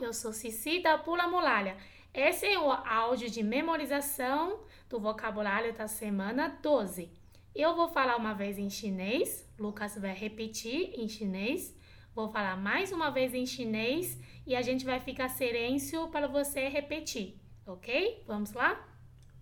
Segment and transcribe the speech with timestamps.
[0.00, 1.76] eu sou Cici da Pula Muralha.
[2.12, 7.10] Esse é o áudio de memorização do vocabulário da semana 12.
[7.54, 11.76] Eu vou falar uma vez em chinês, Lucas vai repetir em chinês,
[12.14, 16.68] vou falar mais uma vez em chinês e a gente vai ficar silêncio para você
[16.68, 18.22] repetir, ok?
[18.26, 18.86] Vamos lá?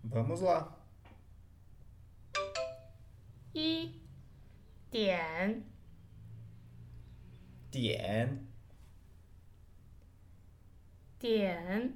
[0.03, 0.77] Vamos lá.
[3.53, 4.01] E.
[4.91, 5.63] Dian.
[7.69, 8.56] Dian.
[11.19, 11.93] 点。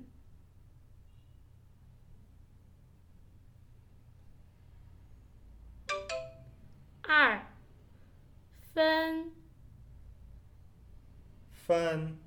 [7.02, 7.46] 二。
[8.74, 9.32] 分。
[11.54, 12.18] 分。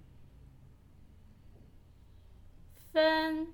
[2.93, 3.49] 分。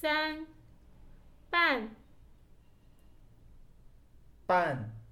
[0.00, 0.46] 三。
[1.50, 1.96] 半。
[4.46, 5.02] 半。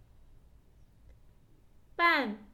[1.96, 2.49] 半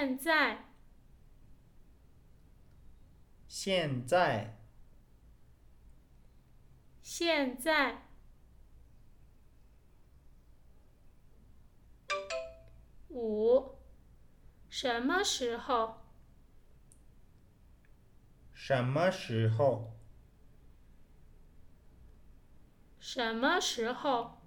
[0.00, 0.64] 现在。
[3.46, 4.56] 现在。
[7.02, 8.06] 现在
[13.10, 13.76] 五。
[14.70, 15.98] 什么时候
[18.54, 19.92] 什么时候？
[22.98, 24.39] 什么时候？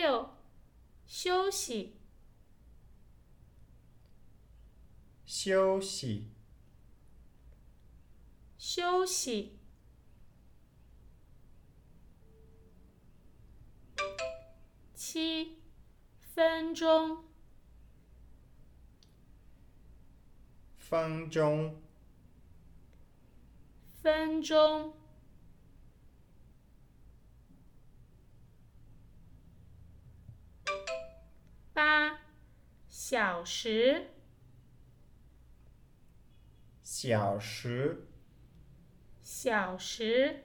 [0.00, 0.30] 六
[1.04, 1.94] 休息。
[5.26, 6.30] 休息。
[8.56, 9.58] 休息。
[14.94, 15.58] 七
[16.34, 17.24] 分钟。
[20.78, 21.78] 分钟。
[24.02, 24.94] 分钟
[33.20, 34.06] 小时
[36.82, 38.06] 小时
[39.20, 40.44] 小时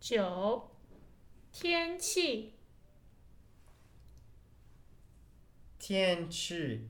[0.00, 0.72] 九
[1.52, 2.54] 天气
[5.78, 6.88] 天气。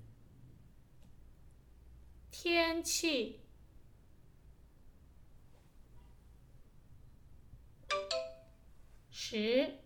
[2.30, 3.49] 天气。
[9.30, 9.78] 十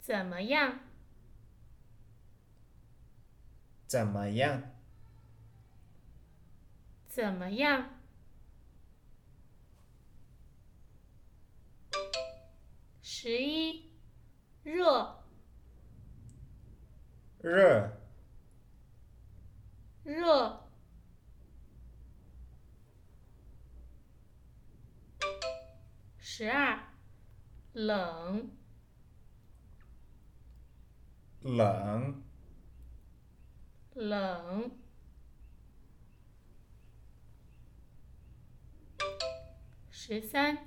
[0.00, 0.80] 怎么样？
[3.86, 4.62] 怎么样？
[7.06, 7.88] 怎么样？
[13.00, 13.92] 十一
[14.64, 15.22] 热
[17.40, 17.92] 热。
[20.02, 20.68] 热。
[26.18, 26.95] 十二
[27.75, 28.49] 冷
[31.41, 32.21] 冷
[33.95, 34.71] 冷
[39.89, 40.57] 十三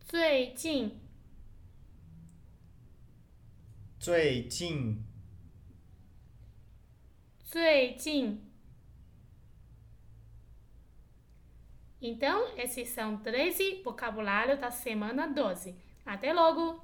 [0.00, 1.00] 最近
[3.98, 5.02] 最近
[7.44, 8.52] 最近
[12.04, 15.72] Então, esses são 13 vocabulários da semana 12.
[16.07, 16.81] Até logo!